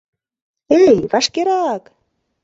Эй, 0.81 0.95
вашкерак! 1.11 1.83